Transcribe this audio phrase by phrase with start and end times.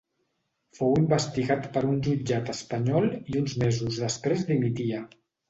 [0.77, 5.05] Fou investigat per un jutjat espanyol i uns mesos després dimitia.